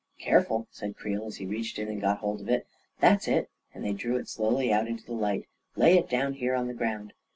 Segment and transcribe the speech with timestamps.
[0.19, 2.65] "Careful!" said Creel, as he reached in and got hold of it."
[3.01, 5.47] That's it!" and they drew it slowly out into the light.
[5.75, 7.13] u Lay it down here on the ground."